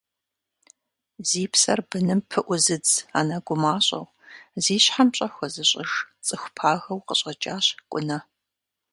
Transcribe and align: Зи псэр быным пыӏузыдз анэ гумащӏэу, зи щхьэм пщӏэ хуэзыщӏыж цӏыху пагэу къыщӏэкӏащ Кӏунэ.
Зи 1.27 1.43
псэр 1.51 1.79
быным 1.89 2.21
пыӏузыдз 2.29 2.91
анэ 3.19 3.37
гумащӏэу, 3.45 4.05
зи 4.63 4.75
щхьэм 4.83 5.07
пщӏэ 5.11 5.27
хуэзыщӏыж 5.33 5.91
цӏыху 6.25 6.51
пагэу 6.57 7.05
къыщӏэкӏащ 7.07 7.65
Кӏунэ. 7.91 8.17